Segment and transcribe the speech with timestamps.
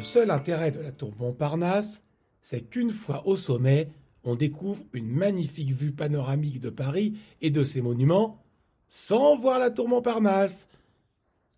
[0.00, 2.02] Le seul intérêt de la tour Montparnasse,
[2.40, 3.90] c'est qu'une fois au sommet,
[4.24, 8.42] on découvre une magnifique vue panoramique de Paris et de ses monuments,
[8.88, 10.70] sans voir la tour Montparnasse.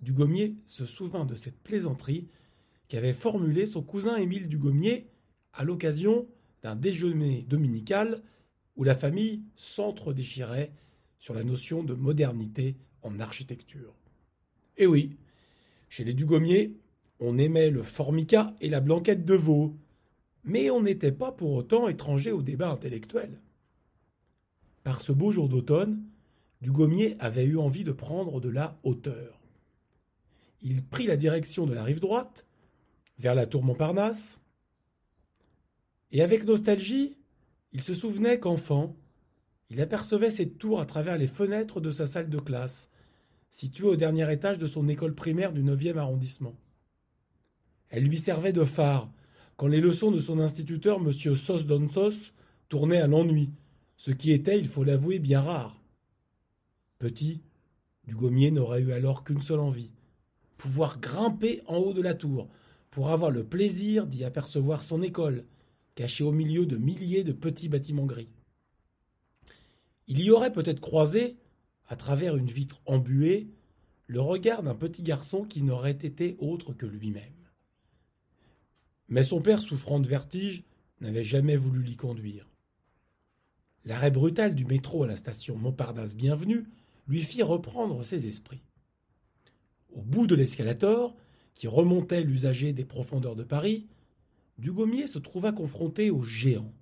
[0.01, 2.27] Dugommier se souvint de cette plaisanterie
[2.89, 5.07] qu'avait formulée son cousin Émile Dugommier
[5.53, 6.27] à l'occasion
[6.65, 8.25] d'un déjeuner dominical
[8.75, 10.73] où la famille s'entre-déchirait
[11.21, 13.95] sur la notion de modernité en architecture.
[14.79, 15.17] Et oui,
[15.89, 16.75] chez les Dugommier,
[17.21, 19.77] on aimait le formica et la blanquette de veau,
[20.45, 23.41] mais on n'était pas pour autant étranger au débat intellectuel.
[24.83, 26.03] Par ce beau jour d'automne,
[26.61, 29.41] Dugommier avait eu envie de prendre de la hauteur.
[30.61, 32.47] Il prit la direction de la rive droite,
[33.19, 34.41] vers la tour Montparnasse,
[36.13, 37.17] et avec nostalgie,
[37.73, 38.95] il se souvenait qu'enfant,
[39.71, 42.91] il apercevait cette tour à travers les fenêtres de sa salle de classe,
[43.51, 46.55] située au dernier étage de son école primaire du 9e arrondissement.
[47.93, 49.13] Elle lui servait de phare
[49.57, 51.13] quand les leçons de son instituteur, M.
[51.13, 52.33] Sos Donsos,
[52.69, 53.51] tournaient à l'ennui,
[53.97, 55.81] ce qui était, il faut l'avouer, bien rare.
[56.99, 57.43] Petit,
[58.09, 59.93] Dugommier n'aurait eu alors qu'une seule envie
[60.63, 62.49] pouvoir grimper en haut de la tour,
[62.93, 65.45] pour avoir le plaisir d'y apercevoir son école,
[65.97, 68.29] cachée au milieu de milliers de petits bâtiments gris.
[70.07, 71.37] Il y aurait peut-être croisé,
[71.89, 73.49] à travers une vitre embuée,
[74.07, 77.42] le regard d'un petit garçon qui n'aurait été autre que lui-même.
[79.13, 80.65] Mais son père, souffrant de vertige,
[81.03, 82.49] n'avait jamais voulu l'y conduire.
[83.85, 86.65] L'arrêt brutal du métro à la station Montparnasse Bienvenue
[87.09, 88.63] lui fit reprendre ses esprits.
[89.95, 91.15] Au bout de l'escalator,
[91.53, 93.87] qui remontait l'usager des profondeurs de Paris,
[94.57, 96.73] Dugommier se trouva confronté aux géants.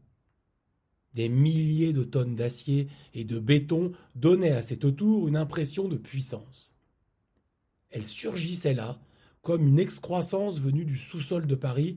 [1.14, 5.96] Des milliers de tonnes d'acier et de béton donnaient à cette tour une impression de
[5.96, 6.76] puissance.
[7.90, 9.00] Elle surgissait là,
[9.42, 11.96] comme une excroissance venue du sous-sol de Paris,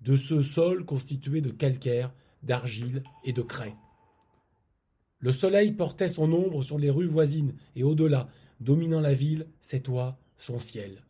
[0.00, 2.12] de ce sol constitué de calcaire,
[2.42, 3.76] d'argile et de craie.
[5.18, 8.28] Le soleil portait son ombre sur les rues voisines et au-delà,
[8.60, 11.04] dominant la ville, ses toits, son ciel.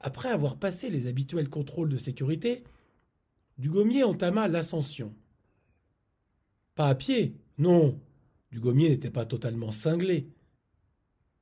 [0.00, 2.64] Après avoir passé les habituels contrôles de sécurité,
[3.58, 5.14] Dugommier entama l'ascension.
[6.74, 7.98] Pas à pied, non,
[8.50, 10.28] Dugommier n'était pas totalement cinglé,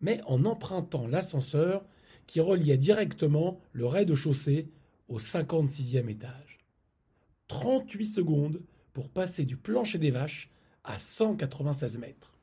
[0.00, 1.84] mais en empruntant l'ascenseur
[2.26, 4.70] qui reliait directement le rez-de-chaussée
[5.14, 6.58] au 56e étage.
[7.46, 10.50] 38 secondes pour passer du plancher des vaches
[10.82, 12.36] à 196 mètres.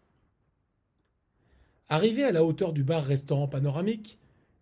[1.90, 4.18] Arrivé à la hauteur du bar-restaurant panoramique,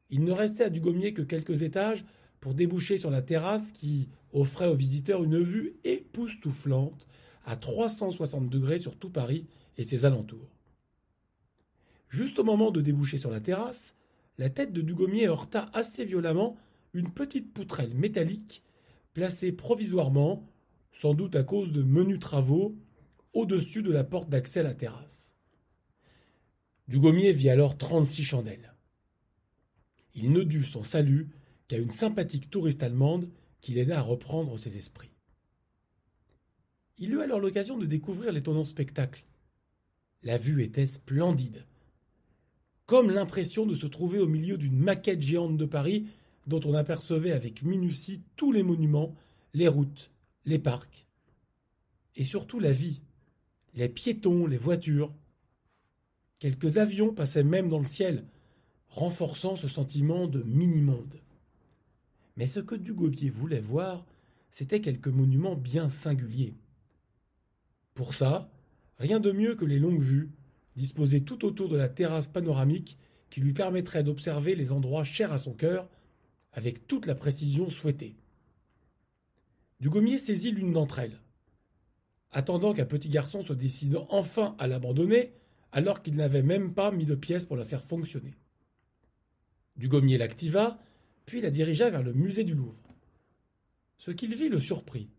[0.10, 2.04] il ne restait à Dugommier que quelques étages
[2.40, 7.08] pour déboucher sur la terrasse qui offrait aux visiteurs une vue époustouflante
[7.46, 9.46] à 360 degrés sur tout Paris
[9.78, 10.50] et ses alentours.
[12.10, 13.94] Juste au moment de déboucher sur la terrasse,
[14.40, 16.58] la tête de Dugommier heurta assez violemment
[16.94, 18.64] une petite poutrelle métallique
[19.14, 20.48] placée provisoirement,
[20.92, 22.76] sans doute à cause de menus travaux,
[23.34, 25.34] au-dessus de la porte d'accès à la terrasse.
[26.88, 28.74] Dugommier vit alors trente-six chandelles.
[30.16, 31.30] Il ne dut son salut
[31.68, 33.30] qu'à une sympathique touriste allemande
[33.62, 35.12] qui l'aida à reprendre ses esprits.
[36.98, 39.26] Il eut alors l'occasion de découvrir l'étonnant spectacle.
[40.24, 41.66] La vue était splendide,
[42.86, 46.08] comme l'impression de se trouver au milieu d'une maquette géante de Paris
[46.48, 49.16] dont on apercevait avec minutie tous les monuments,
[49.54, 50.12] les routes,
[50.46, 51.06] les parcs,
[52.16, 53.02] et surtout la vie,
[53.76, 55.14] les piétons, les voitures.
[56.40, 58.26] Quelques avions passaient même dans le ciel,
[58.90, 61.22] renforçant ce sentiment de mini-monde.
[62.38, 64.06] Mais ce que Dugommier voulait voir,
[64.50, 66.56] c'était quelques monuments bien singuliers.
[67.94, 68.50] Pour ça,
[68.98, 70.32] rien de mieux que les longues vues,
[70.76, 72.98] disposées tout autour de la terrasse panoramique
[73.30, 75.88] qui lui permettrait d'observer les endroits chers à son cœur
[76.54, 78.16] avec toute la précision souhaitée.
[79.80, 81.20] Dugommier saisit l'une d'entre elles.
[82.32, 85.34] Attendant qu'un petit garçon se décide enfin à l'abandonner,
[85.72, 88.36] alors qu'il n'avait même pas mis de pièces pour la faire fonctionner.
[89.78, 90.80] Dugommier l'activa,
[91.26, 92.82] puis la dirigea vers le musée du Louvre.
[93.98, 95.10] Ce qu'il vit le surprit.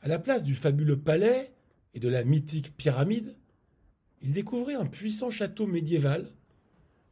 [0.00, 1.52] À la place du fabuleux palais
[1.94, 3.36] et de la mythique pyramide,
[4.20, 6.30] il découvrit un puissant château médiéval,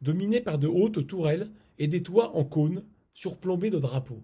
[0.03, 2.85] dominé par de hautes tourelles et des toits en cône
[3.15, 4.23] surplombés de drapeaux.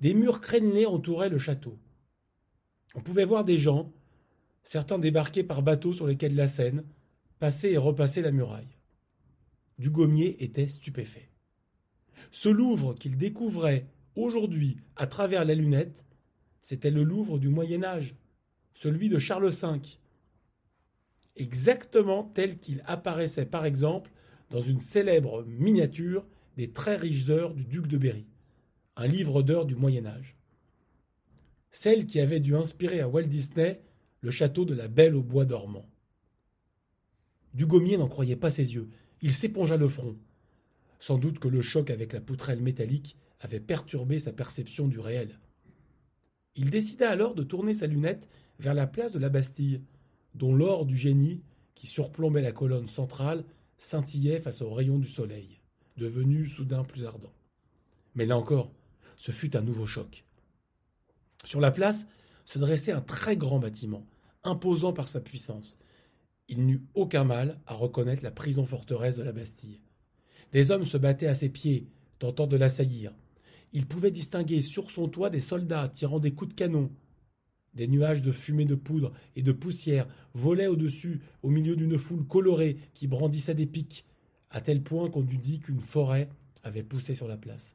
[0.00, 1.78] Des murs crénelés entouraient le château.
[2.94, 3.92] On pouvait voir des gens,
[4.64, 6.84] certains débarqués par bateau sur les quais de la Seine,
[7.38, 8.76] passer et repasser la muraille.
[9.78, 11.28] Dugommier était stupéfait.
[12.30, 16.04] Ce Louvre qu'il découvrait aujourd'hui à travers la lunette,
[16.60, 18.14] c'était le Louvre du Moyen Âge,
[18.74, 19.80] celui de Charles V,
[21.36, 24.10] exactement tel qu'il apparaissait par exemple
[24.50, 28.26] dans une célèbre miniature des très riches heures du duc de Berry,
[28.96, 30.36] un livre d'heures du Moyen Âge.
[31.70, 33.82] Celle qui avait dû inspirer à Walt Disney
[34.20, 35.88] le château de la Belle au bois dormant.
[37.54, 38.88] Dugommier n'en croyait pas ses yeux.
[39.20, 40.16] Il s'épongea le front.
[41.00, 45.40] Sans doute que le choc avec la poutrelle métallique avait perturbé sa perception du réel.
[46.54, 48.28] Il décida alors de tourner sa lunette
[48.58, 49.82] vers la place de la Bastille,
[50.34, 51.42] dont l'or du génie,
[51.74, 53.44] qui surplombait la colonne centrale,
[53.78, 55.61] scintillait face aux rayons du soleil,
[55.96, 57.32] devenu soudain plus ardent.
[58.14, 58.72] Mais là encore,
[59.16, 60.24] ce fut un nouveau choc.
[61.44, 62.06] Sur la place
[62.44, 64.06] se dressait un très grand bâtiment,
[64.44, 65.78] imposant par sa puissance.
[66.48, 69.80] Il n'eut aucun mal à reconnaître la prison forteresse de la Bastille.
[70.52, 73.12] Des hommes se battaient à ses pieds, tentant de l'assaillir.
[73.72, 76.90] Il pouvait distinguer sur son toit des soldats tirant des coups de canon.
[77.74, 82.26] Des nuages de fumée de poudre et de poussière volaient au-dessus, au milieu d'une foule
[82.26, 84.04] colorée qui brandissait des pics,
[84.52, 86.28] à tel point qu'on eût dit qu'une forêt
[86.62, 87.74] avait poussé sur la place.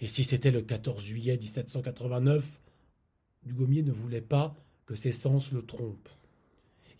[0.00, 2.60] Et si c'était le 14 juillet 1789
[3.44, 4.56] Dugommier ne voulait pas
[4.86, 6.08] que ses sens le trompent.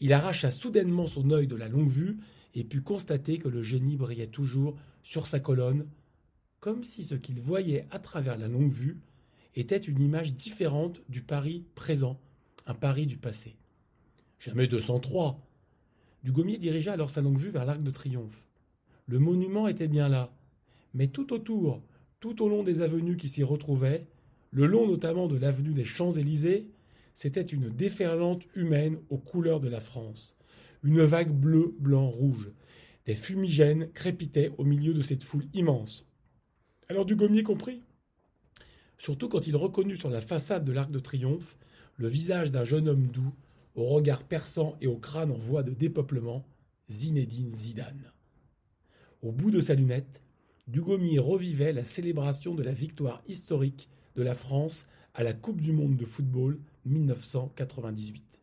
[0.00, 2.18] Il arracha soudainement son œil de la longue vue
[2.54, 5.88] et put constater que le génie brillait toujours sur sa colonne,
[6.60, 8.98] comme si ce qu'il voyait à travers la longue vue
[9.54, 12.20] était une image différente du Paris présent,
[12.66, 13.56] un Paris du passé.
[14.38, 15.40] Jamais 203.
[16.22, 18.47] Dugommier dirigea alors sa longue vue vers l'Arc de Triomphe.
[19.08, 20.36] Le monument était bien là,
[20.92, 21.82] mais tout autour,
[22.20, 24.06] tout au long des avenues qui s'y retrouvaient,
[24.50, 26.68] le long notamment de l'avenue des Champs-Élysées,
[27.14, 30.36] c'était une déferlante humaine aux couleurs de la France.
[30.84, 32.50] Une vague bleue, blanc, rouge.
[33.06, 36.06] Des fumigènes crépitaient au milieu de cette foule immense.
[36.90, 37.82] Alors Dugommier comprit.
[38.98, 41.56] Surtout quand il reconnut sur la façade de l'Arc de Triomphe
[41.96, 43.32] le visage d'un jeune homme doux,
[43.74, 46.46] au regard perçant et au crâne en voie de dépeuplement,
[46.90, 48.12] Zinedine Zidane.
[49.22, 50.22] Au bout de sa lunette,
[50.68, 55.72] Dugommier revivait la célébration de la victoire historique de la France à la Coupe du
[55.72, 58.42] monde de football 1998.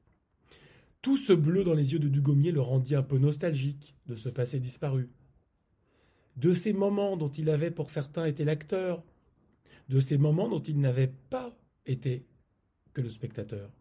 [1.02, 4.28] Tout ce bleu dans les yeux de Dugommier le rendit un peu nostalgique de ce
[4.28, 5.10] passé disparu.
[6.36, 9.04] De ces moments dont il avait pour certains été l'acteur,
[9.88, 11.56] de ces moments dont il n'avait pas
[11.86, 12.26] été
[12.94, 13.72] que le spectateur,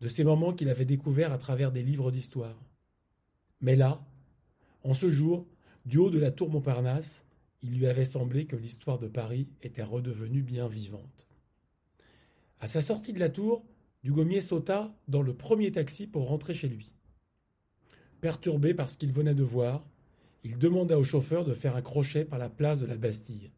[0.00, 2.62] de ces moments qu'il avait découverts à travers des livres d'histoire.
[3.60, 4.06] Mais là,
[4.82, 5.46] en ce jour,
[5.84, 7.24] du haut de la tour Montparnasse,
[7.62, 11.26] il lui avait semblé que l'histoire de Paris était redevenue bien vivante.
[12.60, 13.64] À sa sortie de la tour,
[14.02, 16.92] Dugommier sauta dans le premier taxi pour rentrer chez lui.
[18.20, 19.86] Perturbé par ce qu'il venait de voir,
[20.42, 23.50] il demanda au chauffeur de faire un crochet par la place de la Bastille.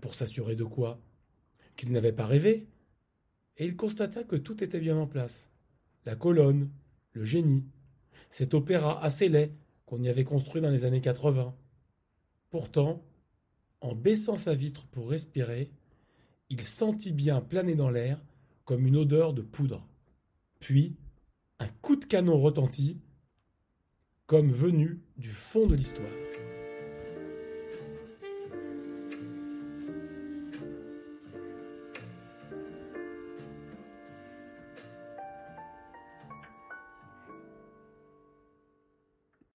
[0.00, 1.00] Pour s'assurer de quoi?
[1.76, 2.66] Qu'il n'avait pas rêvé?
[3.58, 5.50] Et il constata que tout était bien en place.
[6.06, 6.70] La colonne,
[7.12, 7.66] le génie,
[8.30, 9.52] cet opéra assez laid
[9.86, 11.54] qu'on y avait construit dans les années 80.
[12.50, 13.02] Pourtant,
[13.80, 15.70] en baissant sa vitre pour respirer,
[16.50, 18.20] il sentit bien planer dans l'air
[18.64, 19.86] comme une odeur de poudre.
[20.60, 20.96] Puis,
[21.58, 22.98] un coup de canon retentit,
[24.26, 26.08] comme venu du fond de l'histoire.